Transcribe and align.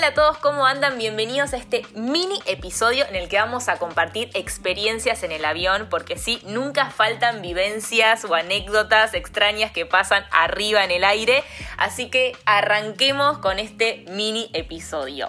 Hola 0.00 0.08
a 0.08 0.14
todos, 0.14 0.38
¿cómo 0.38 0.64
andan? 0.64 0.96
Bienvenidos 0.96 1.52
a 1.52 1.58
este 1.58 1.84
mini 1.94 2.40
episodio 2.46 3.06
en 3.06 3.16
el 3.16 3.28
que 3.28 3.36
vamos 3.36 3.68
a 3.68 3.76
compartir 3.76 4.30
experiencias 4.32 5.22
en 5.24 5.30
el 5.30 5.44
avión, 5.44 5.88
porque 5.90 6.16
sí, 6.16 6.40
nunca 6.46 6.88
faltan 6.88 7.42
vivencias 7.42 8.24
o 8.24 8.34
anécdotas 8.34 9.12
extrañas 9.12 9.72
que 9.72 9.84
pasan 9.84 10.24
arriba 10.30 10.84
en 10.84 10.90
el 10.90 11.04
aire, 11.04 11.44
así 11.76 12.08
que 12.08 12.34
arranquemos 12.46 13.40
con 13.40 13.58
este 13.58 14.06
mini 14.08 14.48
episodio. 14.54 15.28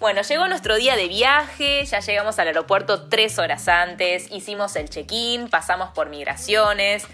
Bueno, 0.00 0.20
llegó 0.20 0.46
nuestro 0.48 0.76
día 0.76 0.96
de 0.96 1.08
viaje, 1.08 1.86
ya 1.86 2.00
llegamos 2.00 2.38
al 2.38 2.48
aeropuerto 2.48 3.08
tres 3.08 3.38
horas 3.38 3.68
antes, 3.68 4.30
hicimos 4.30 4.76
el 4.76 4.90
check-in, 4.90 5.48
pasamos 5.48 5.92
por 5.94 6.10
migraciones, 6.10 7.06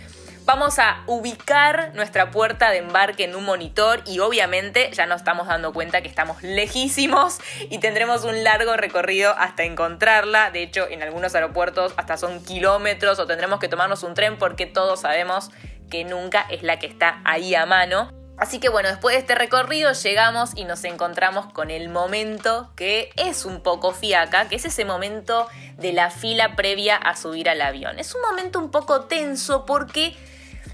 Vamos 0.46 0.78
a 0.78 1.02
ubicar 1.06 1.90
nuestra 1.94 2.30
puerta 2.30 2.70
de 2.70 2.78
embarque 2.78 3.24
en 3.24 3.34
un 3.34 3.44
monitor 3.44 4.02
y 4.06 4.20
obviamente 4.20 4.92
ya 4.92 5.04
nos 5.04 5.16
estamos 5.16 5.48
dando 5.48 5.72
cuenta 5.72 6.02
que 6.02 6.08
estamos 6.08 6.40
lejísimos 6.40 7.38
y 7.68 7.78
tendremos 7.78 8.22
un 8.22 8.44
largo 8.44 8.76
recorrido 8.76 9.34
hasta 9.36 9.64
encontrarla. 9.64 10.52
De 10.52 10.62
hecho, 10.62 10.86
en 10.88 11.02
algunos 11.02 11.34
aeropuertos 11.34 11.94
hasta 11.96 12.16
son 12.16 12.44
kilómetros 12.44 13.18
o 13.18 13.26
tendremos 13.26 13.58
que 13.58 13.66
tomarnos 13.66 14.04
un 14.04 14.14
tren 14.14 14.38
porque 14.38 14.66
todos 14.66 15.00
sabemos 15.00 15.50
que 15.90 16.04
nunca 16.04 16.46
es 16.48 16.62
la 16.62 16.78
que 16.78 16.86
está 16.86 17.20
ahí 17.24 17.56
a 17.56 17.66
mano. 17.66 18.12
Así 18.38 18.60
que 18.60 18.68
bueno, 18.68 18.88
después 18.88 19.16
de 19.16 19.20
este 19.20 19.34
recorrido 19.34 19.94
llegamos 19.94 20.52
y 20.54 20.64
nos 20.64 20.84
encontramos 20.84 21.52
con 21.52 21.72
el 21.72 21.88
momento 21.88 22.70
que 22.76 23.10
es 23.16 23.46
un 23.46 23.62
poco 23.64 23.92
fiaca, 23.92 24.48
que 24.48 24.54
es 24.54 24.64
ese 24.64 24.84
momento 24.84 25.48
de 25.76 25.92
la 25.92 26.10
fila 26.10 26.54
previa 26.54 26.94
a 26.94 27.16
subir 27.16 27.48
al 27.48 27.60
avión. 27.62 27.98
Es 27.98 28.14
un 28.14 28.20
momento 28.20 28.60
un 28.60 28.70
poco 28.70 29.06
tenso 29.06 29.66
porque 29.66 30.14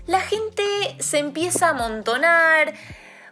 la 0.06 0.20
gente 0.20 0.62
se 0.98 1.18
empieza 1.18 1.68
a 1.68 1.70
amontonar, 1.70 2.74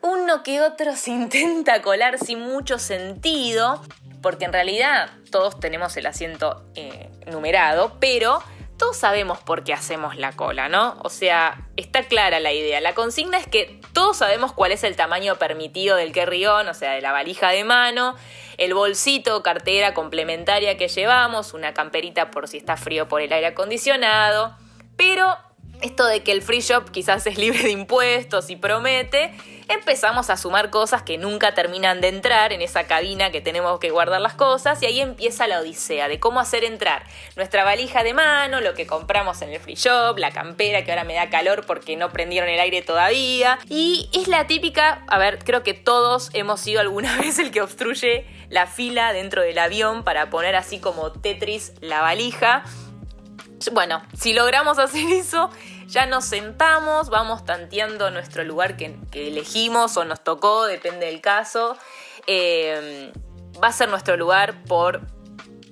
uno 0.02 0.42
que 0.42 0.60
otro 0.60 0.96
se 0.96 1.10
intenta 1.10 1.82
colar 1.82 2.18
sin 2.18 2.40
mucho 2.40 2.78
sentido, 2.78 3.82
porque 4.22 4.44
en 4.44 4.52
realidad 4.52 5.10
todos 5.30 5.58
tenemos 5.60 5.96
el 5.96 6.06
asiento 6.06 6.64
eh, 6.74 7.10
numerado, 7.26 7.96
pero 8.00 8.42
todos 8.80 8.96
sabemos 8.96 9.38
por 9.38 9.62
qué 9.62 9.74
hacemos 9.74 10.16
la 10.16 10.32
cola, 10.32 10.70
¿no? 10.70 10.96
O 11.04 11.10
sea, 11.10 11.66
está 11.76 12.04
clara 12.04 12.40
la 12.40 12.52
idea. 12.52 12.80
La 12.80 12.94
consigna 12.94 13.36
es 13.36 13.46
que 13.46 13.78
todos 13.92 14.16
sabemos 14.16 14.54
cuál 14.54 14.72
es 14.72 14.84
el 14.84 14.96
tamaño 14.96 15.36
permitido 15.36 15.96
del 15.96 16.12
carry-on, 16.12 16.66
o 16.66 16.72
sea, 16.72 16.92
de 16.92 17.02
la 17.02 17.12
valija 17.12 17.50
de 17.50 17.62
mano, 17.62 18.16
el 18.56 18.72
bolsito, 18.72 19.42
cartera 19.42 19.92
complementaria 19.92 20.78
que 20.78 20.88
llevamos, 20.88 21.52
una 21.52 21.74
camperita 21.74 22.30
por 22.30 22.48
si 22.48 22.56
está 22.56 22.78
frío 22.78 23.06
por 23.06 23.20
el 23.20 23.30
aire 23.34 23.48
acondicionado, 23.48 24.56
pero 24.96 25.36
esto 25.82 26.06
de 26.06 26.22
que 26.22 26.32
el 26.32 26.42
free 26.42 26.60
shop 26.60 26.90
quizás 26.90 27.26
es 27.26 27.38
libre 27.38 27.62
de 27.62 27.70
impuestos 27.70 28.50
y 28.50 28.56
promete, 28.56 29.32
empezamos 29.68 30.30
a 30.30 30.36
sumar 30.36 30.70
cosas 30.70 31.02
que 31.02 31.18
nunca 31.18 31.54
terminan 31.54 32.00
de 32.00 32.08
entrar 32.08 32.52
en 32.52 32.60
esa 32.60 32.86
cabina 32.86 33.30
que 33.30 33.40
tenemos 33.40 33.78
que 33.78 33.90
guardar 33.90 34.20
las 34.20 34.34
cosas 34.34 34.82
y 34.82 34.86
ahí 34.86 35.00
empieza 35.00 35.46
la 35.46 35.60
odisea 35.60 36.08
de 36.08 36.18
cómo 36.18 36.40
hacer 36.40 36.64
entrar 36.64 37.04
nuestra 37.36 37.64
valija 37.64 38.02
de 38.02 38.14
mano, 38.14 38.60
lo 38.60 38.74
que 38.74 38.86
compramos 38.86 39.42
en 39.42 39.50
el 39.50 39.60
free 39.60 39.74
shop, 39.74 40.18
la 40.18 40.32
campera 40.32 40.84
que 40.84 40.90
ahora 40.90 41.04
me 41.04 41.14
da 41.14 41.30
calor 41.30 41.64
porque 41.66 41.96
no 41.96 42.10
prendieron 42.10 42.48
el 42.48 42.60
aire 42.60 42.82
todavía 42.82 43.58
y 43.68 44.08
es 44.12 44.28
la 44.28 44.46
típica, 44.46 45.04
a 45.06 45.18
ver, 45.18 45.38
creo 45.44 45.62
que 45.62 45.74
todos 45.74 46.30
hemos 46.32 46.60
sido 46.60 46.80
alguna 46.80 47.16
vez 47.20 47.38
el 47.38 47.50
que 47.50 47.62
obstruye 47.62 48.26
la 48.48 48.66
fila 48.66 49.12
dentro 49.12 49.42
del 49.42 49.58
avión 49.58 50.02
para 50.02 50.30
poner 50.30 50.56
así 50.56 50.80
como 50.80 51.12
Tetris 51.12 51.72
la 51.80 52.00
valija. 52.00 52.64
Bueno, 53.72 54.02
si 54.16 54.32
logramos 54.32 54.78
hacer 54.78 55.06
eso, 55.12 55.50
ya 55.86 56.06
nos 56.06 56.24
sentamos, 56.24 57.10
vamos 57.10 57.44
tanteando 57.44 58.10
nuestro 58.10 58.44
lugar 58.44 58.76
que, 58.76 58.96
elegimos 59.12 59.96
o 59.96 60.04
nos 60.04 60.22
tocó, 60.24 60.66
depende 60.66 61.06
del 61.06 61.20
caso. 61.20 61.76
Em, 62.26 63.12
va 63.62 63.68
a 63.68 63.72
ser 63.72 63.88
nuestro 63.88 64.16
lugar 64.16 64.62
por, 64.64 65.02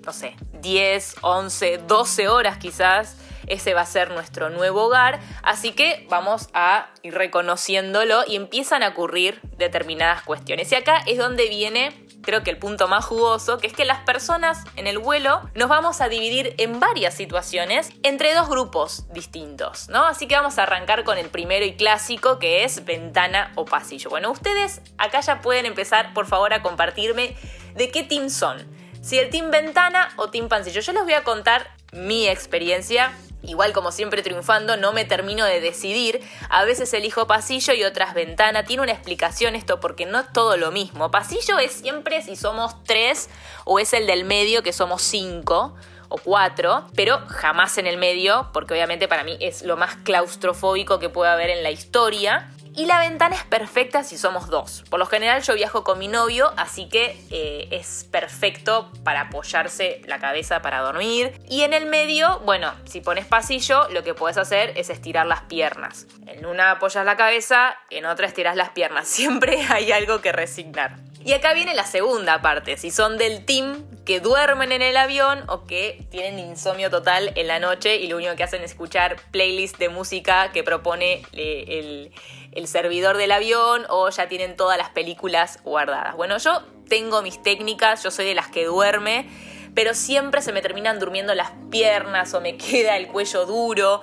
no 0.04 0.12
sé, 0.12 0.36
10, 0.60 1.16
11, 1.22 1.78
12 1.86 2.28
horas 2.28 2.58
quizás. 2.58 3.16
Ese 3.48 3.74
va 3.74 3.82
a 3.82 3.86
ser 3.86 4.10
nuestro 4.10 4.50
nuevo 4.50 4.84
hogar. 4.84 5.20
Así 5.42 5.72
que 5.72 6.06
vamos 6.08 6.48
a 6.54 6.88
ir 7.02 7.14
reconociéndolo 7.14 8.22
y 8.26 8.36
empiezan 8.36 8.82
a 8.82 8.88
ocurrir 8.88 9.40
determinadas 9.56 10.22
cuestiones. 10.22 10.70
Y 10.72 10.74
acá 10.74 11.02
es 11.06 11.18
donde 11.18 11.48
viene 11.48 12.08
creo 12.22 12.42
que 12.42 12.50
el 12.50 12.58
punto 12.58 12.88
más 12.88 13.06
jugoso, 13.06 13.58
que 13.58 13.66
es 13.66 13.72
que 13.72 13.86
las 13.86 14.00
personas 14.00 14.64
en 14.76 14.86
el 14.86 14.98
vuelo 14.98 15.48
nos 15.54 15.68
vamos 15.68 16.00
a 16.00 16.08
dividir 16.08 16.54
en 16.58 16.78
varias 16.78 17.14
situaciones 17.14 17.90
entre 18.02 18.34
dos 18.34 18.48
grupos 18.48 19.06
distintos, 19.12 19.88
¿no? 19.88 20.04
Así 20.04 20.26
que 20.26 20.34
vamos 20.34 20.58
a 20.58 20.64
arrancar 20.64 21.04
con 21.04 21.16
el 21.16 21.30
primero 21.30 21.64
y 21.64 21.74
clásico, 21.74 22.38
que 22.38 22.64
es 22.64 22.84
ventana 22.84 23.52
o 23.54 23.64
pasillo. 23.64 24.10
Bueno, 24.10 24.30
ustedes 24.30 24.82
acá 24.98 25.20
ya 25.20 25.40
pueden 25.40 25.64
empezar, 25.64 26.12
por 26.12 26.26
favor, 26.26 26.52
a 26.52 26.62
compartirme 26.62 27.34
de 27.74 27.90
qué 27.90 28.02
team 28.02 28.28
son. 28.28 28.66
Si 29.00 29.18
el 29.18 29.30
team 29.30 29.50
ventana 29.50 30.10
o 30.16 30.28
team 30.28 30.48
pasillo. 30.48 30.80
Yo 30.80 30.92
les 30.92 31.04
voy 31.04 31.14
a 31.14 31.24
contar 31.24 31.70
mi 31.92 32.28
experiencia 32.28 33.12
Igual 33.42 33.72
como 33.72 33.92
siempre 33.92 34.22
triunfando, 34.22 34.76
no 34.76 34.92
me 34.92 35.04
termino 35.04 35.44
de 35.44 35.60
decidir. 35.60 36.20
A 36.50 36.64
veces 36.64 36.92
elijo 36.92 37.26
pasillo 37.26 37.72
y 37.72 37.84
otras 37.84 38.12
ventana. 38.14 38.64
Tiene 38.64 38.82
una 38.82 38.92
explicación 38.92 39.54
esto 39.54 39.78
porque 39.78 40.06
no 40.06 40.18
es 40.20 40.32
todo 40.32 40.56
lo 40.56 40.72
mismo. 40.72 41.10
Pasillo 41.10 41.58
es 41.58 41.72
siempre 41.72 42.20
si 42.22 42.34
somos 42.34 42.82
tres 42.84 43.30
o 43.64 43.78
es 43.78 43.92
el 43.92 44.06
del 44.06 44.24
medio 44.24 44.62
que 44.62 44.72
somos 44.72 45.02
cinco 45.02 45.74
o 46.08 46.16
cuatro, 46.16 46.86
pero 46.96 47.20
jamás 47.28 47.78
en 47.78 47.86
el 47.86 47.98
medio, 47.98 48.48
porque 48.52 48.74
obviamente 48.74 49.08
para 49.08 49.24
mí 49.24 49.36
es 49.40 49.62
lo 49.62 49.76
más 49.76 49.96
claustrofóbico 49.96 50.98
que 50.98 51.08
puede 51.08 51.30
haber 51.30 51.50
en 51.50 51.62
la 51.62 51.70
historia. 51.70 52.50
Y 52.78 52.86
la 52.86 53.00
ventana 53.00 53.34
es 53.34 53.42
perfecta 53.42 54.04
si 54.04 54.16
somos 54.16 54.46
dos. 54.46 54.84
Por 54.88 55.00
lo 55.00 55.06
general 55.06 55.42
yo 55.42 55.54
viajo 55.54 55.82
con 55.82 55.98
mi 55.98 56.06
novio, 56.06 56.52
así 56.56 56.88
que 56.88 57.20
eh, 57.28 57.66
es 57.72 58.06
perfecto 58.08 58.92
para 59.02 59.22
apoyarse 59.22 60.00
la 60.06 60.20
cabeza 60.20 60.62
para 60.62 60.78
dormir. 60.78 61.32
Y 61.50 61.62
en 61.62 61.74
el 61.74 61.86
medio, 61.86 62.38
bueno, 62.44 62.72
si 62.84 63.00
pones 63.00 63.26
pasillo, 63.26 63.88
lo 63.90 64.04
que 64.04 64.14
puedes 64.14 64.38
hacer 64.38 64.74
es 64.76 64.90
estirar 64.90 65.26
las 65.26 65.40
piernas. 65.40 66.06
En 66.28 66.46
una 66.46 66.70
apoyas 66.70 67.04
la 67.04 67.16
cabeza, 67.16 67.76
en 67.90 68.06
otra 68.06 68.28
estiras 68.28 68.54
las 68.54 68.68
piernas. 68.68 69.08
Siempre 69.08 69.58
hay 69.70 69.90
algo 69.90 70.20
que 70.20 70.30
resignar. 70.30 70.98
Y 71.24 71.32
acá 71.32 71.54
viene 71.54 71.74
la 71.74 71.84
segunda 71.84 72.42
parte, 72.42 72.76
si 72.76 72.92
son 72.92 73.18
del 73.18 73.44
team 73.44 73.82
que 74.08 74.20
duermen 74.20 74.72
en 74.72 74.80
el 74.80 74.96
avión 74.96 75.44
o 75.48 75.64
que 75.64 76.06
tienen 76.10 76.38
insomnio 76.38 76.88
total 76.88 77.30
en 77.34 77.46
la 77.46 77.58
noche 77.58 77.96
y 77.96 78.06
lo 78.06 78.16
único 78.16 78.34
que 78.36 78.42
hacen 78.42 78.62
es 78.62 78.70
escuchar 78.70 79.16
playlists 79.32 79.78
de 79.78 79.90
música 79.90 80.50
que 80.50 80.64
propone 80.64 81.26
eh, 81.34 81.64
el, 81.68 82.12
el 82.52 82.68
servidor 82.68 83.18
del 83.18 83.32
avión 83.32 83.84
o 83.90 84.08
ya 84.08 84.26
tienen 84.26 84.56
todas 84.56 84.78
las 84.78 84.88
películas 84.88 85.62
guardadas. 85.62 86.16
Bueno, 86.16 86.38
yo 86.38 86.62
tengo 86.88 87.20
mis 87.20 87.42
técnicas, 87.42 88.02
yo 88.02 88.10
soy 88.10 88.24
de 88.24 88.34
las 88.34 88.48
que 88.48 88.64
duerme, 88.64 89.28
pero 89.74 89.92
siempre 89.92 90.40
se 90.40 90.54
me 90.54 90.62
terminan 90.62 90.98
durmiendo 90.98 91.34
las 91.34 91.50
piernas 91.70 92.32
o 92.32 92.40
me 92.40 92.56
queda 92.56 92.96
el 92.96 93.08
cuello 93.08 93.44
duro. 93.44 94.00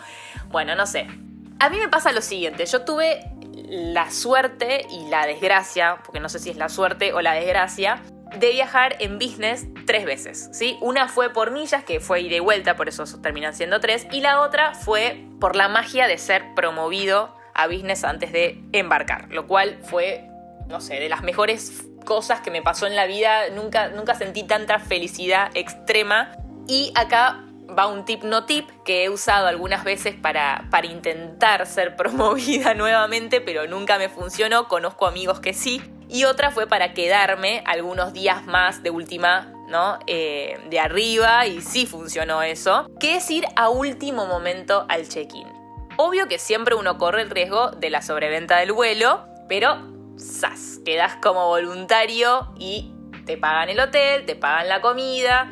Bueno, 0.49 0.75
no 0.75 0.85
sé. 0.85 1.07
A 1.59 1.67
mí 1.71 1.79
me 1.79 1.89
pasa 1.89 2.11
lo 2.11 2.21
siguiente, 2.21 2.67
yo 2.67 2.85
tuve 2.85 3.25
la 3.55 4.11
suerte 4.11 4.85
y 4.91 5.07
la 5.09 5.25
desgracia, 5.25 5.97
porque 6.05 6.19
no 6.19 6.29
sé 6.29 6.37
si 6.37 6.51
es 6.51 6.57
la 6.57 6.69
suerte 6.69 7.11
o 7.13 7.21
la 7.21 7.33
desgracia, 7.33 8.03
de 8.37 8.51
viajar 8.51 8.97
en 8.99 9.17
business 9.17 9.65
tres 9.85 10.05
veces, 10.05 10.49
¿sí? 10.51 10.77
Una 10.81 11.07
fue 11.07 11.31
por 11.31 11.51
millas, 11.51 11.83
que 11.83 11.99
fue 11.99 12.21
ida 12.21 12.35
y 12.35 12.39
vuelta, 12.39 12.75
por 12.75 12.89
eso 12.89 13.03
terminan 13.21 13.53
siendo 13.53 13.79
tres, 13.79 14.07
y 14.11 14.21
la 14.21 14.41
otra 14.41 14.73
fue 14.73 15.25
por 15.39 15.55
la 15.55 15.67
magia 15.67 16.07
de 16.07 16.17
ser 16.17 16.53
promovido 16.55 17.35
a 17.53 17.67
business 17.67 18.03
antes 18.03 18.31
de 18.31 18.61
embarcar, 18.73 19.27
lo 19.31 19.47
cual 19.47 19.79
fue, 19.83 20.27
no 20.67 20.81
sé, 20.81 20.95
de 20.99 21.09
las 21.09 21.23
mejores 21.23 21.87
cosas 22.05 22.41
que 22.41 22.51
me 22.51 22.61
pasó 22.61 22.87
en 22.87 22.95
la 22.95 23.05
vida, 23.05 23.49
nunca, 23.49 23.89
nunca 23.89 24.15
sentí 24.15 24.43
tanta 24.43 24.79
felicidad 24.79 25.51
extrema. 25.55 26.31
Y 26.67 26.93
acá 26.95 27.43
va 27.77 27.87
un 27.87 28.05
tip 28.05 28.23
no 28.23 28.45
tip 28.45 28.69
que 28.85 29.03
he 29.03 29.09
usado 29.09 29.47
algunas 29.47 29.83
veces 29.83 30.15
para, 30.15 30.67
para 30.69 30.87
intentar 30.87 31.65
ser 31.65 31.95
promovida 31.97 32.73
nuevamente, 32.73 33.41
pero 33.41 33.67
nunca 33.67 33.97
me 33.97 34.07
funcionó, 34.07 34.67
conozco 34.67 35.07
amigos 35.07 35.39
que 35.39 35.53
sí. 35.53 35.81
Y 36.07 36.25
otra 36.25 36.51
fue 36.51 36.67
para 36.67 36.93
quedarme 36.93 37.63
algunos 37.65 38.13
días 38.13 38.45
más 38.45 38.83
de 38.83 38.91
última 38.91 39.51
¿no? 39.67 39.99
Eh, 40.07 40.59
de 40.69 40.79
arriba 40.79 41.45
y 41.47 41.61
sí 41.61 41.85
funcionó 41.85 42.41
eso, 42.41 42.87
que 42.99 43.17
es 43.17 43.29
ir 43.31 43.45
a 43.55 43.69
último 43.69 44.25
momento 44.25 44.85
al 44.89 45.07
check-in. 45.07 45.47
Obvio 45.97 46.27
que 46.27 46.39
siempre 46.39 46.75
uno 46.75 46.97
corre 46.97 47.21
el 47.21 47.29
riesgo 47.29 47.71
de 47.71 47.89
la 47.89 48.01
sobreventa 48.01 48.57
del 48.57 48.73
vuelo, 48.73 49.25
pero 49.47 49.77
¡zas! 50.19 50.79
Quedas 50.85 51.17
como 51.21 51.47
voluntario 51.47 52.53
y 52.57 52.93
te 53.25 53.37
pagan 53.37 53.69
el 53.69 53.79
hotel, 53.79 54.25
te 54.25 54.35
pagan 54.35 54.67
la 54.69 54.81
comida. 54.81 55.49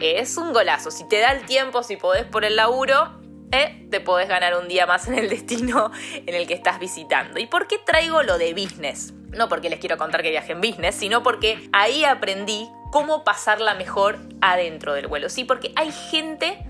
Es 0.00 0.36
un 0.36 0.52
golazo. 0.52 0.90
Si 0.90 1.06
te 1.08 1.18
da 1.18 1.32
el 1.32 1.44
tiempo, 1.44 1.82
si 1.82 1.96
podés 1.96 2.24
por 2.24 2.44
el 2.44 2.56
laburo, 2.56 3.20
eh, 3.52 3.86
te 3.90 4.00
podés 4.00 4.28
ganar 4.28 4.56
un 4.56 4.68
día 4.68 4.86
más 4.86 5.08
en 5.08 5.14
el 5.18 5.28
destino 5.28 5.90
en 6.14 6.34
el 6.34 6.46
que 6.46 6.54
estás 6.54 6.78
visitando. 6.78 7.40
¿Y 7.40 7.46
por 7.46 7.66
qué 7.66 7.78
traigo 7.78 8.22
lo 8.22 8.38
de 8.38 8.54
business? 8.54 9.12
No 9.30 9.48
porque 9.48 9.70
les 9.70 9.80
quiero 9.80 9.96
contar 9.96 10.22
que 10.22 10.30
viaje 10.30 10.52
en 10.52 10.60
business, 10.60 10.94
sino 10.94 11.22
porque 11.22 11.68
ahí 11.72 12.04
aprendí 12.04 12.68
cómo 12.90 13.24
pasarla 13.24 13.74
mejor 13.74 14.18
adentro 14.40 14.94
del 14.94 15.06
vuelo. 15.06 15.28
Sí, 15.28 15.44
porque 15.44 15.72
hay 15.76 15.92
gente 15.92 16.64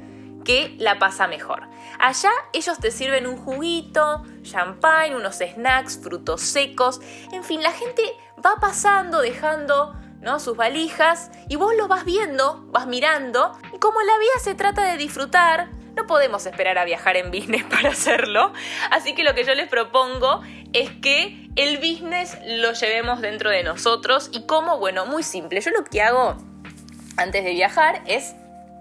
que 0.45 0.75
la 0.79 0.99
pasa 0.99 1.27
mejor. 1.27 1.69
Allá 1.99 2.31
ellos 2.53 2.79
te 2.79 2.91
sirven 2.91 3.27
un 3.27 3.37
juguito, 3.37 4.25
champagne, 4.43 5.15
unos 5.15 5.37
snacks, 5.37 6.01
frutos 6.03 6.41
secos, 6.41 7.01
en 7.33 7.45
fin, 7.45 7.63
la 7.63 7.73
gente 7.73 8.03
va 8.45 8.57
pasando 8.61 9.21
dejando 9.21 9.95
¿no? 10.21 10.39
Sus 10.39 10.57
valijas 10.57 11.31
y 11.49 11.57
vos 11.57 11.75
lo 11.77 11.89
vas 11.89 12.05
viendo, 12.05 12.65
vas 12.69 12.87
mirando 12.87 13.53
y 13.75 13.79
como 13.79 14.01
la 14.01 14.19
vida 14.19 14.33
se 14.43 14.55
trata 14.55 14.85
de 14.85 14.97
disfrutar, 14.97 15.71
no 15.97 16.07
podemos 16.07 16.47
esperar 16.47 16.79
a 16.79 16.85
viajar 16.85 17.17
en 17.17 17.31
business 17.31 17.65
para 17.71 17.91
hacerlo. 17.91 18.53
Así 18.91 19.15
que 19.15 19.25
lo 19.25 19.35
que 19.35 19.45
yo 19.45 19.55
les 19.55 19.69
propongo 19.69 20.43
es 20.73 20.91
que 21.03 21.50
el 21.61 21.77
business 21.77 22.39
lo 22.47 22.73
llevemos 22.73 23.21
dentro 23.21 23.51
de 23.51 23.63
nosotros 23.63 24.31
y 24.33 24.47
como, 24.47 24.79
bueno, 24.79 25.05
muy 25.05 25.23
simple. 25.23 25.61
Yo 25.61 25.71
lo 25.71 25.85
que 25.85 26.01
hago 26.01 26.37
antes 27.19 27.45
de 27.45 27.51
viajar 27.53 28.03
es 28.07 28.35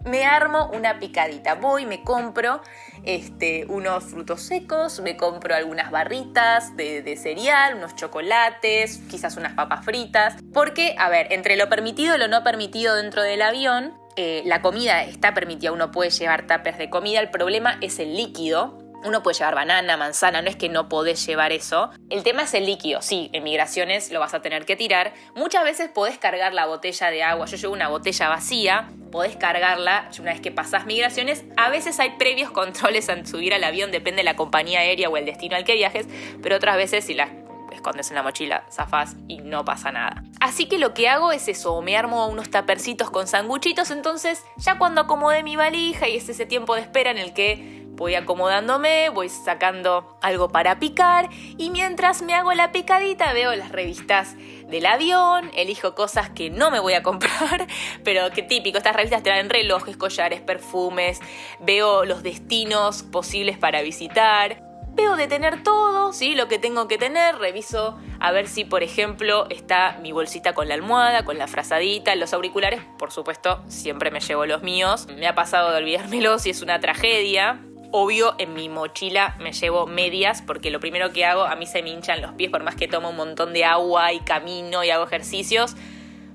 me 0.06 0.26
armo 0.26 0.70
una 0.74 0.98
picadita. 0.98 1.56
Voy, 1.56 1.86
me 1.86 2.04
compro 2.06 2.62
este, 3.04 3.66
unos 3.68 4.06
frutos 4.06 4.42
secos, 4.44 5.02
me 5.02 5.18
compro 5.18 5.56
algunas 5.56 5.92
barritas 5.92 6.78
de, 6.78 7.18
cereal, 7.18 7.76
unos 7.76 7.98
chocolates, 7.98 9.02
quizás 9.10 9.36
unas 9.36 9.54
papas 9.56 9.84
fritas. 9.84 10.36
Porque, 10.54 10.96
a 10.98 11.10
ver, 11.10 11.34
entre 11.34 11.58
lo 11.58 11.68
permitido 11.68 12.16
y 12.16 12.20
lo 12.20 12.30
no 12.30 12.46
permitido 12.46 12.96
dentro 12.96 13.24
del 13.24 13.42
avión, 13.42 13.94
eh, 14.16 14.42
la 14.46 14.62
comida 14.62 15.04
está 15.04 15.34
permitida, 15.34 15.74
uno 15.74 15.92
puede 15.92 16.12
llevar 16.12 16.48
tapes 16.48 16.78
de 16.78 16.90
comida, 16.90 17.20
el 17.20 17.30
problema 17.30 17.78
es 17.82 18.00
el 18.00 18.16
líquido. 18.16 18.89
Uno 19.04 19.24
puede 19.24 19.38
llevar 19.38 19.56
banana, 19.56 19.96
manzana, 19.96 20.42
no 20.42 20.50
es 20.50 20.58
que 20.58 20.68
no 20.68 20.90
podés 20.90 21.26
llevar 21.26 21.54
eso. 21.54 21.90
El 22.10 22.24
tema 22.24 22.44
es 22.44 22.54
el 22.54 22.66
líquido, 22.66 23.02
sí, 23.02 23.30
en 23.32 23.44
migraciones 23.44 24.12
lo 24.12 24.20
vas 24.20 24.34
a 24.34 24.42
tener 24.42 24.66
que 24.66 24.76
tirar. 24.76 25.14
Muchas 25.36 25.64
veces 25.64 25.90
podés 25.90 26.18
cargar 26.18 26.54
la 26.54 26.66
botella 26.66 27.10
de 27.10 27.24
agua, 27.24 27.46
yo 27.46 27.56
llevo 27.56 27.74
una 27.74 27.88
botella 27.88 28.28
vacía, 28.28 28.90
podés 29.12 29.38
cargarla 29.38 30.10
una 30.20 30.32
vez 30.32 30.42
que 30.42 30.52
pasás 30.52 30.86
migraciones. 30.86 31.46
A 31.56 31.70
veces 31.70 32.00
hay 32.00 32.12
previos 32.18 32.52
controles 32.60 33.10
al 33.10 33.26
subir 33.26 33.54
al 33.54 33.64
avión, 33.64 33.92
depende 33.92 34.20
de 34.20 34.26
la 34.26 34.36
compañía 34.36 34.82
aérea 34.82 35.10
o 35.10 35.18
el 35.18 35.26
destino 35.26 35.56
al 35.56 35.64
que 35.64 35.76
viajes, 35.76 36.08
pero 36.42 36.58
otras 36.58 36.76
veces 36.76 37.06
si 37.06 37.14
las 37.14 37.30
escondes 37.72 38.10
en 38.10 38.16
la 38.16 38.24
mochila, 38.24 38.66
zafás 38.70 39.16
y 39.28 39.38
no 39.38 39.64
pasa 39.64 39.92
nada. 39.92 40.24
Así 40.42 40.68
que 40.68 40.78
lo 40.78 40.94
que 40.94 41.08
hago 41.08 41.32
es 41.32 41.48
eso, 41.48 41.82
me 41.82 41.96
armo 41.96 42.28
unos 42.28 42.50
tapercitos 42.50 43.10
con 43.10 43.28
sanguchitos, 43.28 43.92
entonces 43.92 44.44
ya 44.58 44.78
cuando 44.78 45.02
acomodé 45.02 45.44
mi 45.44 45.56
valija 45.56 46.08
y 46.08 46.18
es 46.18 46.28
ese 46.28 46.46
tiempo 46.46 46.76
de 46.76 46.82
espera 46.82 47.12
en 47.12 47.18
el 47.18 47.34
que 47.34 47.88
voy 48.00 48.16
acomodándome, 48.16 49.10
voy 49.10 49.28
sacando 49.28 50.18
algo 50.22 50.48
para 50.50 50.80
picar 50.80 51.30
y 51.58 51.70
mientras 51.70 52.22
me 52.22 52.34
hago 52.34 52.54
la 52.54 52.72
picadita 52.72 53.34
veo 53.34 53.54
las 53.56 53.74
revistas 53.74 54.38
del 54.70 54.86
avión, 54.86 55.52
elijo 55.54 55.96
cosas 55.96 56.30
que 56.30 56.50
no 56.50 56.72
me 56.72 56.80
voy 56.80 56.94
a 56.94 57.04
comprar, 57.04 57.68
pero 58.06 58.32
que 58.32 58.42
típico, 58.42 58.78
estas 58.78 58.96
revistas 58.96 59.22
traen 59.22 59.50
relojes, 59.50 59.98
collares, 59.98 60.40
perfumes, 60.40 61.20
veo 61.60 62.06
los 62.06 62.24
destinos 62.24 63.04
posibles 63.04 63.58
para 63.58 63.82
visitar, 63.82 64.64
veo 64.94 65.18
de 65.18 65.28
tener 65.28 65.62
todo, 65.62 66.14
¿sí? 66.14 66.36
Lo 66.36 66.48
que 66.48 66.58
tengo 66.58 66.88
que 66.88 66.98
tener, 66.98 67.38
reviso 67.38 68.00
a 68.22 68.32
ver 68.32 68.48
si, 68.48 68.64
por 68.64 68.82
ejemplo, 68.82 69.46
está 69.50 69.98
mi 70.02 70.14
bolsita 70.14 70.54
con 70.54 70.70
la 70.70 70.76
almohada, 70.76 71.26
con 71.26 71.38
la 71.38 71.48
frazadita, 71.48 72.16
los 72.16 72.34
auriculares, 72.34 72.82
por 72.98 73.12
supuesto, 73.12 73.62
siempre 73.68 74.10
me 74.10 74.22
llevo 74.22 74.46
los 74.46 74.64
míos. 74.64 75.08
Me 75.18 75.28
ha 75.28 75.36
pasado 75.36 75.72
de 75.72 75.78
olvidármelos 75.78 76.46
y 76.46 76.52
es 76.52 76.62
una 76.62 76.80
tragedia. 76.80 77.60
Obvio, 77.92 78.36
en 78.38 78.54
mi 78.54 78.70
mochila 78.70 79.36
me 79.40 79.52
llevo 79.52 79.88
medias 79.88 80.44
porque 80.44 80.70
lo 80.70 80.80
primero 80.80 81.12
que 81.12 81.26
hago, 81.26 81.44
a 81.44 81.56
mí 81.56 81.66
se 81.66 81.82
me 81.82 81.90
hinchan 81.90 82.22
los 82.22 82.34
pies 82.34 82.52
por 82.52 82.64
más 82.64 82.76
que 82.76 82.88
tomo 82.88 83.10
un 83.10 83.16
montón 83.16 83.52
de 83.52 83.66
agua 83.66 84.14
y 84.14 84.20
camino 84.20 84.84
y 84.84 84.92
hago 84.92 85.06
ejercicios. 85.06 85.76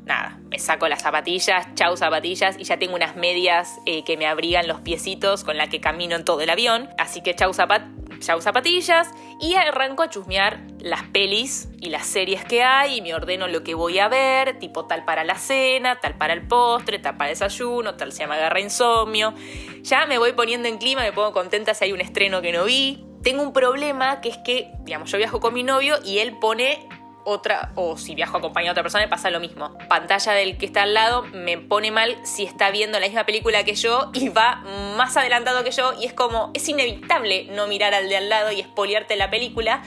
Nada, 0.05 0.39
me 0.51 0.59
saco 0.59 0.89
las 0.89 1.03
zapatillas, 1.03 1.73
chau 1.75 1.97
zapatillas 1.97 2.57
y 2.59 2.65
ya 2.65 2.79
tengo 2.79 2.95
unas 2.95 3.17
medias 3.17 3.79
eh, 3.87 4.05
que 4.05 4.17
me 4.17 4.27
abrigan 4.27 4.67
los 4.67 4.81
piecitos 4.81 5.45
con 5.45 5.57
la 5.57 5.69
que 5.69 5.81
camino 5.81 6.17
en 6.17 6.25
todo 6.25 6.41
el 6.41 6.51
avión. 6.51 6.91
Así 6.99 7.23
que 7.23 7.35
chau 7.35 7.55
zapatillas 7.55 8.04
chau 8.21 8.41
zapatillas 8.41 9.11
y 9.41 9.55
arranco 9.55 10.03
a 10.03 10.11
chusmear 10.11 10.61
las 10.79 11.03
pelis 11.05 11.69
y 11.81 11.91
las 11.91 12.07
series 12.07 12.45
que 12.45 12.63
hay 12.63 12.99
y 12.99 13.03
me 13.03 13.15
ordeno 13.15 13.49
lo 13.49 13.63
que 13.63 13.75
voy 13.75 13.99
a 13.99 14.09
ver, 14.09 14.59
tipo 14.59 14.87
tal 14.87 15.05
para 15.05 15.25
la 15.25 15.37
cena, 15.37 16.01
tal 16.01 16.17
para 16.17 16.33
el 16.33 16.47
postre, 16.47 16.99
tal 16.99 17.17
para 17.17 17.31
desayuno, 17.31 17.95
tal 17.95 18.13
se 18.13 18.27
me 18.27 18.35
agarra 18.35 18.61
insomnio. 18.61 19.35
Ya 19.83 20.07
me 20.07 20.19
voy 20.19 20.33
poniendo 20.33 20.69
en 20.69 20.79
clima, 20.79 21.03
me 21.03 21.13
pongo 21.13 21.33
contenta 21.33 21.75
si 21.75 21.85
hay 21.85 21.93
un 21.93 22.01
estreno 22.01 22.43
que 22.43 22.53
no 22.53 22.65
vi. 22.65 23.05
Tengo 23.23 23.43
un 23.43 23.53
problema 23.53 24.21
que 24.21 24.29
es 24.29 24.37
que, 24.39 24.71
digamos, 24.81 25.11
yo 25.11 25.19
viajo 25.19 25.41
con 25.41 25.55
mi 25.55 25.63
novio 25.63 25.97
y 26.05 26.19
él 26.19 26.39
pone 26.39 26.87
otra, 27.25 27.73
o 27.75 27.97
si 27.97 28.15
viajo 28.15 28.37
acompañado 28.37 28.71
a 28.71 28.73
otra 28.73 28.83
persona, 28.83 29.05
me 29.05 29.11
pasa 29.11 29.31
lo 29.31 29.41
mismo. 29.41 29.77
Pantalla 29.89 30.33
del 30.33 30.57
que 30.59 30.67
está 30.67 30.83
al 30.83 30.95
lado 30.95 31.25
me 31.33 31.59
pone 31.59 31.91
mal 31.91 32.17
si 32.25 32.45
está 32.45 32.71
viendo 32.71 33.01
la 33.01 33.07
misma 33.07 33.25
película 33.25 33.65
que 33.65 33.75
yo 33.75 34.11
y 34.13 34.29
va 34.29 34.63
más 34.97 35.17
adelantado 35.17 35.65
que 35.65 35.71
yo 35.71 35.95
y 35.99 36.07
es 36.07 36.13
como, 36.13 36.51
es 36.55 36.69
inevitable 36.69 37.49
no 37.51 37.67
mirar 37.67 37.95
al 37.95 38.09
de 38.09 38.17
al 38.17 38.29
lado 38.29 38.53
y 38.53 38.61
espoliarte 38.61 39.17
la 39.17 39.31
película. 39.31 39.83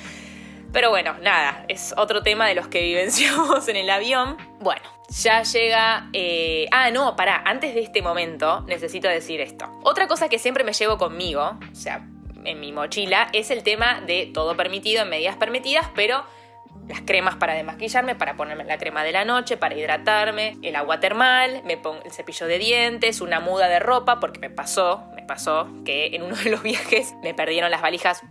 Pero 0.74 0.90
bueno, 0.90 1.16
nada, 1.22 1.66
es 1.70 1.94
otro 1.98 2.24
tema 2.24 2.48
de 2.48 2.56
los 2.56 2.68
que 2.68 2.82
vivenciamos 2.82 3.68
en 3.70 3.78
el 3.78 3.90
avión. 3.90 4.38
Bueno, 4.60 4.82
ya 5.10 5.44
llega... 5.44 6.10
Eh, 6.14 6.68
ah, 6.72 6.92
no, 6.92 7.16
pará, 7.16 7.42
antes 7.46 7.74
de 7.74 7.82
este 7.82 8.02
momento 8.02 8.62
necesito 8.68 9.08
decir 9.08 9.42
esto. 9.42 9.72
Otra 9.84 10.08
cosa 10.08 10.30
que 10.30 10.40
siempre 10.40 10.64
me 10.64 10.74
llevo 10.74 10.98
conmigo, 10.98 11.58
o 11.72 11.76
sea, 11.76 12.08
en 12.44 12.60
mi 12.60 12.72
mochila, 12.72 13.30
es 13.34 13.52
el 13.52 13.64
tema 13.64 14.02
de 14.02 14.30
todo 14.34 14.56
permitido 14.56 15.04
en 15.04 15.10
medidas 15.10 15.36
permitidas, 15.36 15.88
pero 15.96 16.24
las 16.88 17.02
cremas 17.02 17.36
para 17.36 17.54
desmaquillarme, 17.54 18.16
para 18.16 18.36
ponerme 18.36 18.64
la 18.64 18.78
crema 18.78 19.04
de 19.04 19.12
la 19.12 19.26
noche, 19.26 19.58
para 19.58 19.76
hidratarme, 19.76 20.58
el 20.62 20.76
agua 20.76 21.00
termal, 21.00 21.62
me 21.66 21.78
pongo 21.78 22.02
el 22.04 22.12
cepillo 22.12 22.48
de 22.48 22.60
dientes, 22.60 23.22
una 23.22 23.40
muda 23.40 23.68
de 23.68 23.80
ropa, 23.80 24.20
porque 24.20 24.40
me 24.40 24.50
pasó, 24.50 25.06
me 25.16 25.24
pasó 25.24 25.68
que 25.86 26.16
en 26.16 26.24
uno 26.24 26.36
de 26.36 26.50
los 26.50 26.64
viajes 26.64 27.14
me 27.24 27.34
perdieron 27.34 27.72
las 27.72 27.82
valijas 27.82 28.24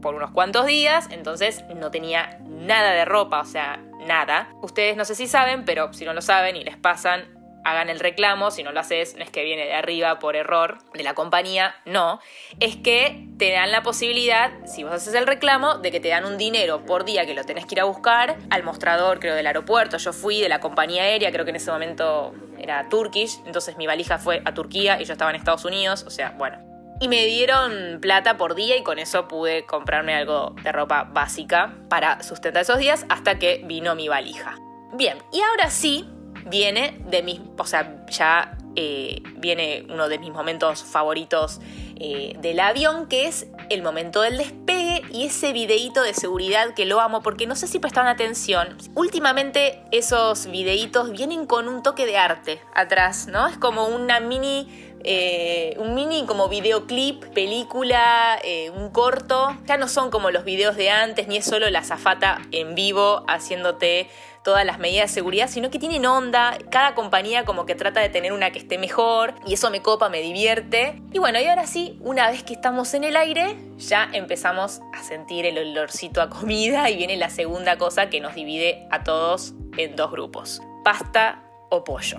por 0.00 0.14
unos 0.14 0.30
cuantos 0.30 0.66
días, 0.66 1.08
entonces 1.10 1.64
no 1.74 1.90
tenía 1.90 2.38
nada 2.44 2.92
de 2.92 3.04
ropa, 3.04 3.40
o 3.40 3.44
sea, 3.44 3.80
nada. 4.06 4.48
Ustedes 4.62 4.96
no 4.96 5.04
sé 5.04 5.14
si 5.14 5.26
saben, 5.26 5.64
pero 5.64 5.92
si 5.92 6.04
no 6.04 6.14
lo 6.14 6.22
saben 6.22 6.56
y 6.56 6.64
les 6.64 6.76
pasan, 6.76 7.37
hagan 7.70 7.88
el 7.88 8.00
reclamo, 8.00 8.50
si 8.50 8.62
no 8.62 8.72
lo 8.72 8.80
haces, 8.80 9.14
no 9.16 9.22
es 9.22 9.30
que 9.30 9.44
viene 9.44 9.64
de 9.64 9.74
arriba 9.74 10.18
por 10.18 10.36
error 10.36 10.78
de 10.94 11.02
la 11.02 11.14
compañía, 11.14 11.74
no, 11.84 12.20
es 12.60 12.76
que 12.76 13.26
te 13.38 13.52
dan 13.52 13.70
la 13.72 13.82
posibilidad, 13.82 14.50
si 14.66 14.84
vos 14.84 14.92
haces 14.92 15.14
el 15.14 15.26
reclamo, 15.26 15.78
de 15.78 15.90
que 15.90 16.00
te 16.00 16.08
dan 16.08 16.24
un 16.24 16.38
dinero 16.38 16.84
por 16.84 17.04
día 17.04 17.26
que 17.26 17.34
lo 17.34 17.44
tenés 17.44 17.66
que 17.66 17.74
ir 17.74 17.80
a 17.80 17.84
buscar 17.84 18.38
al 18.50 18.62
mostrador, 18.62 19.20
creo, 19.20 19.34
del 19.34 19.46
aeropuerto. 19.46 19.98
Yo 19.98 20.12
fui 20.12 20.40
de 20.40 20.48
la 20.48 20.60
compañía 20.60 21.02
aérea, 21.02 21.30
creo 21.30 21.44
que 21.44 21.50
en 21.50 21.56
ese 21.56 21.70
momento 21.70 22.34
era 22.58 22.88
Turkish, 22.88 23.40
entonces 23.46 23.76
mi 23.76 23.86
valija 23.86 24.18
fue 24.18 24.42
a 24.44 24.54
Turquía 24.54 25.00
y 25.00 25.04
yo 25.04 25.12
estaba 25.12 25.30
en 25.30 25.36
Estados 25.36 25.64
Unidos, 25.64 26.04
o 26.06 26.10
sea, 26.10 26.34
bueno. 26.36 26.58
Y 27.00 27.06
me 27.06 27.26
dieron 27.26 28.00
plata 28.00 28.36
por 28.36 28.56
día 28.56 28.76
y 28.76 28.82
con 28.82 28.98
eso 28.98 29.28
pude 29.28 29.64
comprarme 29.66 30.16
algo 30.16 30.56
de 30.64 30.72
ropa 30.72 31.04
básica 31.04 31.76
para 31.88 32.22
sustentar 32.24 32.62
esos 32.62 32.78
días 32.78 33.06
hasta 33.08 33.38
que 33.38 33.62
vino 33.64 33.94
mi 33.94 34.08
valija. 34.08 34.56
Bien, 34.94 35.18
y 35.30 35.40
ahora 35.42 35.70
sí, 35.70 36.08
viene 36.46 36.98
de 37.08 37.22
mis, 37.22 37.40
o 37.56 37.64
sea, 37.64 38.04
ya 38.10 38.56
eh, 38.76 39.22
viene 39.36 39.86
uno 39.90 40.08
de 40.08 40.18
mis 40.18 40.30
momentos 40.30 40.84
favoritos 40.84 41.60
eh, 41.96 42.36
del 42.38 42.60
avión, 42.60 43.08
que 43.08 43.26
es 43.26 43.48
el 43.70 43.82
momento 43.82 44.20
del 44.20 44.38
despegue 44.38 45.02
y 45.12 45.24
ese 45.24 45.52
videíto 45.52 46.02
de 46.02 46.14
seguridad 46.14 46.74
que 46.74 46.86
lo 46.86 47.00
amo, 47.00 47.20
porque 47.22 47.46
no 47.46 47.56
sé 47.56 47.66
si 47.66 47.80
prestaron 47.80 48.08
atención. 48.08 48.76
Últimamente 48.94 49.82
esos 49.90 50.46
videitos 50.46 51.10
vienen 51.10 51.46
con 51.46 51.66
un 51.66 51.82
toque 51.82 52.06
de 52.06 52.18
arte 52.18 52.60
atrás, 52.74 53.26
¿no? 53.26 53.48
Es 53.48 53.58
como 53.58 53.86
una 53.86 54.20
mini 54.20 54.87
eh, 55.04 55.74
un 55.78 55.94
mini 55.94 56.26
como 56.26 56.48
videoclip, 56.48 57.24
película, 57.34 58.38
un 58.74 58.90
corto. 58.90 59.56
Ya 59.66 59.76
no 59.76 59.88
son 59.88 60.10
como 60.10 60.30
los 60.30 60.44
videos 60.44 60.76
de 60.76 60.90
antes, 60.90 61.28
ni 61.28 61.36
es 61.36 61.44
solo 61.44 61.68
la 61.70 61.84
zafata 61.84 62.40
en 62.52 62.74
vivo 62.74 63.24
haciéndote 63.28 64.08
todas 64.48 64.64
las 64.64 64.78
medidas 64.78 65.10
de 65.10 65.14
seguridad, 65.14 65.48
sino 65.48 65.70
que 65.70 65.78
tienen 65.78 66.06
onda, 66.06 66.56
cada 66.70 66.94
compañía 66.94 67.44
como 67.44 67.66
que 67.66 67.74
trata 67.74 68.00
de 68.00 68.08
tener 68.08 68.32
una 68.32 68.50
que 68.50 68.58
esté 68.58 68.78
mejor 68.78 69.34
y 69.46 69.52
eso 69.52 69.70
me 69.70 69.82
copa, 69.82 70.08
me 70.08 70.22
divierte. 70.22 71.02
Y 71.12 71.18
bueno, 71.18 71.38
y 71.38 71.44
ahora 71.44 71.66
sí, 71.66 71.98
una 72.00 72.30
vez 72.30 72.44
que 72.44 72.54
estamos 72.54 72.94
en 72.94 73.04
el 73.04 73.16
aire, 73.16 73.56
ya 73.76 74.08
empezamos 74.10 74.80
a 74.94 75.02
sentir 75.02 75.44
el 75.44 75.58
olorcito 75.58 76.22
a 76.22 76.30
comida 76.30 76.88
y 76.88 76.96
viene 76.96 77.18
la 77.18 77.28
segunda 77.28 77.76
cosa 77.76 78.08
que 78.08 78.22
nos 78.22 78.34
divide 78.34 78.88
a 78.90 79.04
todos 79.04 79.52
en 79.76 79.96
dos 79.96 80.10
grupos, 80.10 80.62
pasta 80.82 81.42
o 81.68 81.84
pollo. 81.84 82.18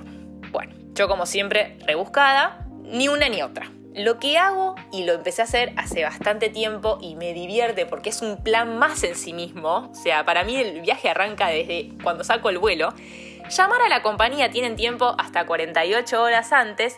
Bueno, 0.51 0.75
yo 0.93 1.07
como 1.07 1.25
siempre 1.25 1.79
rebuscada, 1.87 2.68
ni 2.89 3.07
una 3.07 3.29
ni 3.29 3.41
otra. 3.41 3.71
Lo 3.95 4.19
que 4.19 4.37
hago, 4.37 4.75
y 4.91 5.03
lo 5.03 5.13
empecé 5.13 5.41
a 5.41 5.45
hacer 5.45 5.73
hace 5.75 6.03
bastante 6.03 6.49
tiempo 6.49 6.99
y 7.01 7.15
me 7.15 7.33
divierte 7.33 7.85
porque 7.85 8.09
es 8.09 8.21
un 8.21 8.43
plan 8.43 8.77
más 8.77 9.03
en 9.03 9.15
sí 9.15 9.33
mismo, 9.33 9.89
o 9.91 9.95
sea, 9.95 10.25
para 10.25 10.43
mí 10.43 10.55
el 10.55 10.81
viaje 10.81 11.09
arranca 11.09 11.47
desde 11.47 11.89
cuando 12.03 12.23
saco 12.23 12.49
el 12.49 12.59
vuelo, 12.59 12.93
llamar 13.49 13.81
a 13.81 13.89
la 13.89 14.03
compañía 14.03 14.51
tienen 14.51 14.75
tiempo 14.75 15.15
hasta 15.17 15.45
48 15.45 16.21
horas 16.21 16.53
antes 16.53 16.97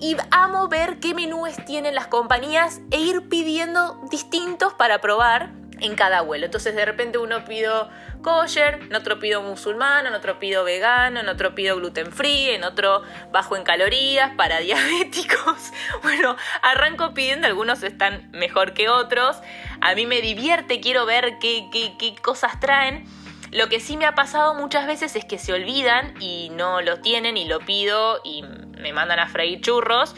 y 0.00 0.16
amo 0.30 0.68
ver 0.68 0.98
qué 0.98 1.14
menúes 1.14 1.62
tienen 1.66 1.94
las 1.94 2.08
compañías 2.08 2.80
e 2.90 3.00
ir 3.00 3.28
pidiendo 3.28 4.00
distintos 4.10 4.74
para 4.74 5.00
probar 5.00 5.52
en 5.84 5.94
cada 5.94 6.22
vuelo. 6.22 6.46
Entonces 6.46 6.74
de 6.74 6.84
repente 6.84 7.18
uno 7.18 7.44
pido 7.44 7.88
kosher, 8.22 8.80
en 8.82 8.94
otro 8.94 9.18
pido 9.18 9.42
musulmán, 9.42 10.06
en 10.06 10.14
otro 10.14 10.38
pido 10.38 10.64
vegano, 10.64 11.20
en 11.20 11.28
otro 11.28 11.54
pido 11.54 11.76
gluten 11.76 12.12
free, 12.12 12.50
en 12.50 12.64
otro 12.64 13.02
bajo 13.32 13.56
en 13.56 13.64
calorías 13.64 14.32
para 14.36 14.58
diabéticos. 14.60 15.72
Bueno, 16.02 16.36
arranco 16.62 17.14
pidiendo, 17.14 17.46
algunos 17.46 17.82
están 17.82 18.30
mejor 18.32 18.74
que 18.74 18.88
otros. 18.88 19.36
A 19.80 19.94
mí 19.94 20.06
me 20.06 20.20
divierte, 20.20 20.80
quiero 20.80 21.06
ver 21.06 21.38
qué, 21.40 21.68
qué, 21.72 21.94
qué 21.98 22.14
cosas 22.16 22.58
traen. 22.60 23.04
Lo 23.50 23.68
que 23.68 23.78
sí 23.78 23.96
me 23.96 24.06
ha 24.06 24.14
pasado 24.14 24.54
muchas 24.54 24.86
veces 24.86 25.14
es 25.14 25.24
que 25.24 25.38
se 25.38 25.52
olvidan 25.52 26.14
y 26.20 26.50
no 26.50 26.80
lo 26.80 27.00
tienen 27.00 27.36
y 27.36 27.44
lo 27.44 27.60
pido 27.60 28.20
y 28.24 28.42
me 28.42 28.92
mandan 28.92 29.20
a 29.20 29.28
freír 29.28 29.60
churros 29.60 30.16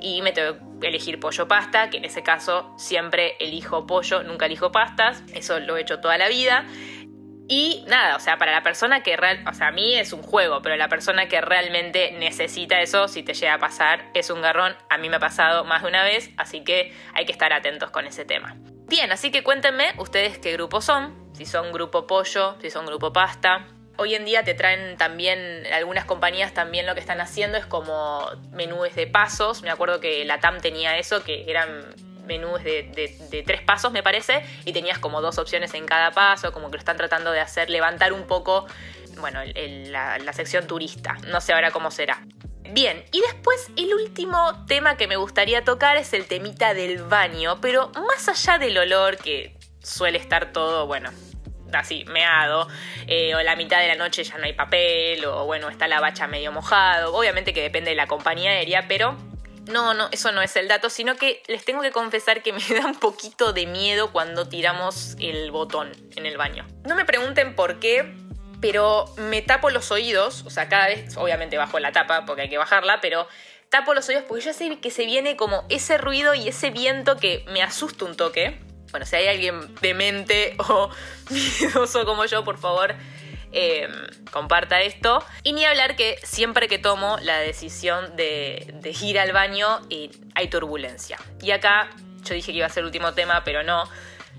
y 0.00 0.22
me 0.22 0.32
tengo 0.32 0.67
elegir 0.82 1.20
pollo 1.20 1.48
pasta, 1.48 1.90
que 1.90 1.98
en 1.98 2.04
ese 2.04 2.22
caso 2.22 2.72
siempre 2.76 3.36
elijo 3.40 3.86
pollo, 3.86 4.22
nunca 4.22 4.46
elijo 4.46 4.72
pastas, 4.72 5.22
eso 5.34 5.58
lo 5.60 5.76
he 5.76 5.82
hecho 5.82 6.00
toda 6.00 6.18
la 6.18 6.28
vida. 6.28 6.66
Y 7.50 7.82
nada, 7.88 8.14
o 8.16 8.20
sea, 8.20 8.36
para 8.36 8.52
la 8.52 8.62
persona 8.62 9.02
que 9.02 9.16
real, 9.16 9.42
o 9.48 9.54
sea, 9.54 9.68
a 9.68 9.72
mí 9.72 9.94
es 9.94 10.12
un 10.12 10.22
juego, 10.22 10.60
pero 10.60 10.76
la 10.76 10.88
persona 10.88 11.28
que 11.28 11.40
realmente 11.40 12.12
necesita 12.18 12.82
eso, 12.82 13.08
si 13.08 13.22
te 13.22 13.32
llega 13.32 13.54
a 13.54 13.58
pasar, 13.58 14.10
es 14.12 14.28
un 14.28 14.42
garrón. 14.42 14.76
A 14.90 14.98
mí 14.98 15.08
me 15.08 15.16
ha 15.16 15.20
pasado 15.20 15.64
más 15.64 15.82
de 15.82 15.88
una 15.88 16.04
vez, 16.04 16.30
así 16.36 16.62
que 16.62 16.92
hay 17.14 17.24
que 17.24 17.32
estar 17.32 17.54
atentos 17.54 17.90
con 17.90 18.06
ese 18.06 18.26
tema. 18.26 18.56
Bien, 18.86 19.10
así 19.12 19.30
que 19.30 19.42
cuéntenme 19.42 19.94
ustedes 19.96 20.38
qué 20.38 20.52
grupo 20.52 20.82
son, 20.82 21.32
si 21.32 21.46
son 21.46 21.72
grupo 21.72 22.06
pollo, 22.06 22.56
si 22.60 22.70
son 22.70 22.84
grupo 22.84 23.14
pasta. 23.14 23.66
Hoy 24.00 24.14
en 24.14 24.24
día 24.24 24.44
te 24.44 24.54
traen 24.54 24.96
también, 24.96 25.66
algunas 25.72 26.04
compañías 26.04 26.54
también 26.54 26.86
lo 26.86 26.94
que 26.94 27.00
están 27.00 27.20
haciendo 27.20 27.58
es 27.58 27.66
como 27.66 28.24
menúes 28.52 28.94
de 28.94 29.08
pasos. 29.08 29.62
Me 29.62 29.70
acuerdo 29.70 29.98
que 29.98 30.24
la 30.24 30.38
TAM 30.38 30.60
tenía 30.60 30.98
eso, 30.98 31.24
que 31.24 31.50
eran 31.50 31.68
menús 32.24 32.62
de, 32.62 33.42
tres 33.44 33.60
pasos, 33.62 33.90
me 33.90 34.04
parece, 34.04 34.44
y 34.64 34.72
tenías 34.72 35.00
como 35.00 35.20
dos 35.20 35.38
opciones 35.38 35.74
en 35.74 35.84
cada 35.84 36.12
paso, 36.12 36.52
como 36.52 36.70
que 36.70 36.76
lo 36.76 36.78
están 36.78 36.96
tratando 36.96 37.32
de 37.32 37.40
hacer, 37.40 37.70
levantar 37.70 38.12
un 38.12 38.28
poco, 38.28 38.66
bueno, 39.18 39.40
la, 39.54 40.18
la 40.18 40.32
sección 40.32 40.68
turista. 40.68 41.16
No 41.26 41.40
sé 41.40 41.52
ahora 41.52 41.72
cómo 41.72 41.90
será. 41.90 42.22
Bien, 42.70 43.02
y 43.10 43.20
después 43.20 43.68
el 43.76 43.92
último 43.94 44.64
tema 44.66 44.96
que 44.96 45.08
me 45.08 45.16
gustaría 45.16 45.64
tocar 45.64 45.96
es 45.96 46.12
el 46.12 46.26
temita 46.26 46.72
del 46.72 47.02
baño, 47.02 47.60
pero 47.60 47.90
más 48.06 48.28
allá 48.28 48.58
del 48.58 48.78
olor 48.78 49.16
que 49.16 49.56
suele 49.82 50.18
estar 50.18 50.52
todo, 50.52 50.86
bueno, 50.86 51.10
así, 51.72 52.04
meado, 52.06 52.68
eh, 53.06 53.34
o 53.34 53.42
la 53.42 53.56
mitad 53.56 53.78
de 53.80 53.88
la 53.88 53.96
noche 53.96 54.24
ya 54.24 54.38
no 54.38 54.44
hay 54.44 54.52
papel, 54.52 55.24
o 55.24 55.44
bueno, 55.44 55.68
está 55.68 55.88
la 55.88 56.00
bacha 56.00 56.26
medio 56.26 56.52
mojado, 56.52 57.14
obviamente 57.14 57.52
que 57.52 57.62
depende 57.62 57.90
de 57.90 57.96
la 57.96 58.06
compañía 58.06 58.50
aérea, 58.50 58.86
pero 58.88 59.16
no, 59.68 59.94
no, 59.94 60.08
eso 60.12 60.32
no 60.32 60.42
es 60.42 60.56
el 60.56 60.66
dato, 60.66 60.90
sino 60.90 61.16
que 61.16 61.42
les 61.46 61.64
tengo 61.64 61.82
que 61.82 61.92
confesar 61.92 62.42
que 62.42 62.52
me 62.54 62.60
da 62.60 62.86
un 62.86 62.98
poquito 62.98 63.52
de 63.52 63.66
miedo 63.66 64.12
cuando 64.12 64.48
tiramos 64.48 65.16
el 65.20 65.50
botón 65.50 65.92
en 66.16 66.26
el 66.26 66.36
baño. 66.36 66.66
No 66.84 66.94
me 66.94 67.04
pregunten 67.04 67.54
por 67.54 67.78
qué, 67.78 68.14
pero 68.60 69.04
me 69.16 69.42
tapo 69.42 69.70
los 69.70 69.90
oídos, 69.90 70.44
o 70.46 70.50
sea, 70.50 70.68
cada 70.68 70.86
vez, 70.88 71.16
obviamente 71.16 71.56
bajo 71.56 71.78
la 71.78 71.92
tapa 71.92 72.24
porque 72.24 72.42
hay 72.42 72.48
que 72.48 72.58
bajarla, 72.58 73.00
pero 73.00 73.28
tapo 73.68 73.94
los 73.94 74.08
oídos 74.08 74.24
porque 74.26 74.44
yo 74.44 74.52
sé 74.52 74.78
que 74.80 74.90
se 74.90 75.04
viene 75.04 75.36
como 75.36 75.64
ese 75.68 75.98
ruido 75.98 76.34
y 76.34 76.48
ese 76.48 76.70
viento 76.70 77.16
que 77.16 77.44
me 77.48 77.62
asusta 77.62 78.04
un 78.04 78.16
toque. 78.16 78.58
Bueno, 78.90 79.06
si 79.06 79.16
hay 79.16 79.28
alguien 79.28 79.74
demente 79.80 80.56
o 80.68 80.90
miedoso 81.30 82.04
como 82.04 82.24
yo, 82.24 82.44
por 82.44 82.58
favor, 82.58 82.94
Em, 83.50 83.90
comparta 84.30 84.80
esto. 84.82 85.24
Y 85.42 85.52
ni 85.52 85.64
hablar 85.64 85.96
que 85.96 86.18
siempre 86.22 86.68
que 86.68 86.78
tomo 86.78 87.16
la 87.22 87.38
decisión 87.38 88.14
de, 88.16 88.94
ir 89.00 89.18
al 89.18 89.32
baño 89.32 89.80
y 89.88 90.10
hay 90.34 90.48
turbulencia. 90.48 91.18
Y 91.40 91.52
acá 91.52 91.90
yo 92.24 92.34
dije 92.34 92.52
que 92.52 92.58
iba 92.58 92.66
a 92.66 92.70
ser 92.70 92.82
el 92.82 92.86
último 92.86 93.14
tema, 93.14 93.44
pero 93.44 93.62
no. 93.62 93.84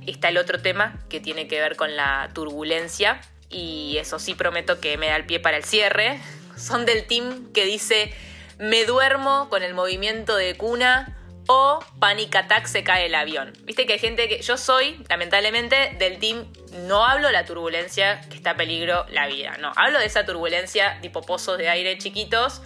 Está 0.06 0.30
el 0.30 0.38
otro 0.38 0.62
tema 0.62 1.00
que 1.10 1.20
tiene 1.20 1.48
que 1.48 1.60
ver 1.60 1.76
con 1.76 1.96
la 1.96 2.30
turbulencia. 2.34 3.20
Y 3.50 3.98
eso 3.98 4.20
sí 4.20 4.36
prometo 4.36 4.80
que 4.80 4.98
me 4.98 5.08
da 5.08 5.16
el 5.16 5.26
pie 5.26 5.40
para 5.40 5.58
el 5.58 5.64
cierre. 5.64 6.20
Son 6.56 6.86
del 6.86 7.06
team 7.08 7.52
que 7.52 7.66
dice, 7.66 8.14
me 8.60 8.86
duermo 8.86 9.50
con 9.50 9.64
el 9.64 9.74
movimiento 9.74 10.36
de 10.36 10.56
cuna 10.56 11.19
o 11.52 11.80
panic 12.00 12.36
attack 12.36 12.68
se 12.68 12.84
cae 12.84 13.08
el 13.08 13.16
avión. 13.16 13.52
Viste 13.64 13.88
que 13.88 13.94
hay 13.94 14.00
gente 14.00 14.30
que. 14.30 14.40
Yo 14.40 14.56
soy, 14.56 15.04
lamentablemente, 15.10 15.96
del 15.98 16.20
team. 16.20 16.46
No 16.86 17.04
hablo 17.04 17.26
de 17.26 17.34
la 17.34 17.44
turbulencia 17.44 18.22
que 18.30 18.36
está 18.36 18.52
a 18.52 18.56
peligro 18.56 19.08
la 19.10 19.26
vida. 19.26 19.58
No, 19.60 19.72
hablo 19.76 19.98
de 19.98 20.06
esa 20.06 20.28
turbulencia 20.28 21.02
tipo 21.02 21.24
pozos 21.24 21.58
de 21.58 21.68
aire 21.68 21.98
chiquitos. 21.98 22.62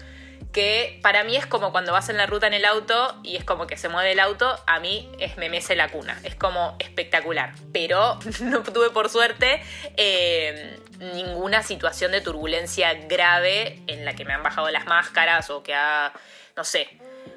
Que 0.51 0.99
para 1.01 1.23
mí 1.23 1.37
es 1.37 1.45
como 1.45 1.71
cuando 1.71 1.93
vas 1.93 2.09
en 2.09 2.17
la 2.17 2.25
ruta 2.25 2.45
en 2.45 2.53
el 2.53 2.65
auto 2.65 3.17
y 3.23 3.37
es 3.37 3.45
como 3.45 3.67
que 3.67 3.77
se 3.77 3.87
mueve 3.87 4.11
el 4.11 4.19
auto, 4.19 4.53
a 4.67 4.79
mí 4.81 5.09
es 5.17 5.37
me 5.37 5.49
mece 5.49 5.77
la 5.77 5.87
cuna. 5.87 6.19
Es 6.25 6.35
como 6.35 6.75
espectacular. 6.79 7.53
Pero 7.71 8.19
no 8.41 8.63
tuve 8.63 8.89
por 8.89 9.07
suerte 9.07 9.63
eh, 9.95 10.77
ninguna 10.99 11.63
situación 11.63 12.11
de 12.11 12.19
turbulencia 12.19 12.93
grave 12.93 13.79
en 13.87 14.03
la 14.03 14.13
que 14.13 14.25
me 14.25 14.33
han 14.33 14.43
bajado 14.43 14.69
las 14.71 14.85
máscaras 14.85 15.49
o 15.49 15.63
que 15.63 15.73
ha, 15.73 16.11
no 16.57 16.65
sé, 16.65 16.89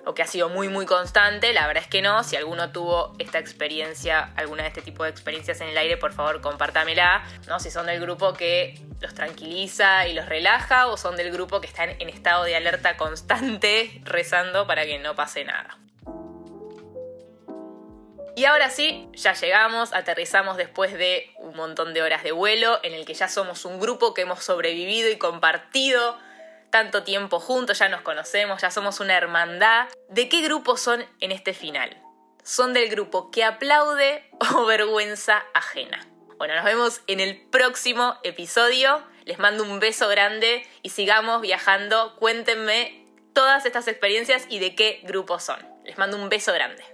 o 0.04 0.14
que 0.14 0.22
ha 0.22 0.26
sido 0.26 0.48
muy 0.48 0.68
muy 0.68 0.86
constante, 0.86 1.52
la 1.52 1.66
verdad 1.66 1.82
es 1.82 1.88
que 1.88 2.02
no. 2.02 2.22
Si 2.24 2.36
alguno 2.36 2.70
tuvo 2.70 3.14
esta 3.18 3.38
experiencia, 3.38 4.32
alguna 4.36 4.62
de 4.62 4.68
este 4.68 4.82
tipo 4.82 5.04
de 5.04 5.10
experiencias 5.10 5.60
en 5.60 5.68
el 5.68 5.78
aire, 5.78 5.96
por 5.96 6.12
favor 6.12 6.40
compártamela, 6.40 7.24
¿no? 7.48 7.60
Si 7.60 7.70
son 7.70 7.86
del 7.86 8.00
grupo 8.00 8.32
que 8.34 8.78
los 9.00 9.14
tranquiliza 9.14 10.06
y 10.06 10.14
los 10.14 10.26
relaja 10.26 10.86
o 10.86 10.96
son 10.96 11.16
del 11.16 11.30
grupo 11.30 11.60
que 11.60 11.66
están 11.66 11.90
en 11.98 12.08
estado 12.08 12.44
de 12.44 12.56
alerta 12.56 12.96
constante 12.96 14.00
rezando 14.04 14.66
para 14.66 14.84
que 14.84 14.98
no 14.98 15.14
pase 15.14 15.44
nada. 15.44 15.78
Y 18.36 18.44
ahora 18.44 18.68
sí, 18.68 19.08
ya 19.14 19.32
llegamos, 19.32 19.94
aterrizamos 19.94 20.58
después 20.58 20.92
de 20.92 21.30
un 21.38 21.56
montón 21.56 21.94
de 21.94 22.02
horas 22.02 22.22
de 22.22 22.32
vuelo 22.32 22.78
en 22.82 22.92
el 22.92 23.06
que 23.06 23.14
ya 23.14 23.28
somos 23.28 23.64
un 23.64 23.80
grupo 23.80 24.12
que 24.12 24.22
hemos 24.22 24.44
sobrevivido 24.44 25.08
y 25.08 25.16
compartido 25.16 26.18
tanto 26.70 27.02
tiempo 27.02 27.40
juntos, 27.40 27.78
ya 27.78 27.88
nos 27.88 28.02
conocemos, 28.02 28.62
ya 28.62 28.70
somos 28.70 29.00
una 29.00 29.16
hermandad. 29.16 29.88
¿De 30.08 30.28
qué 30.28 30.42
grupo 30.42 30.76
son 30.76 31.04
en 31.20 31.32
este 31.32 31.54
final? 31.54 31.96
¿Son 32.42 32.72
del 32.72 32.88
grupo 32.88 33.30
que 33.30 33.44
aplaude 33.44 34.28
o 34.54 34.66
vergüenza 34.66 35.44
ajena? 35.54 36.06
Bueno, 36.38 36.54
nos 36.54 36.64
vemos 36.64 37.00
en 37.06 37.20
el 37.20 37.40
próximo 37.50 38.18
episodio. 38.22 39.02
Les 39.24 39.38
mando 39.38 39.64
un 39.64 39.80
beso 39.80 40.08
grande 40.08 40.66
y 40.82 40.90
sigamos 40.90 41.40
viajando. 41.40 42.14
Cuéntenme 42.16 43.04
todas 43.32 43.66
estas 43.66 43.88
experiencias 43.88 44.46
y 44.48 44.58
de 44.58 44.74
qué 44.74 45.00
grupo 45.04 45.40
son. 45.40 45.58
Les 45.84 45.98
mando 45.98 46.16
un 46.16 46.28
beso 46.28 46.52
grande. 46.52 46.84